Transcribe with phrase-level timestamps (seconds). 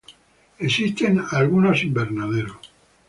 [0.57, 2.57] Existen algunos invernaderos.